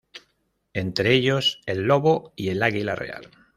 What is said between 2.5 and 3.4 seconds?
águila real.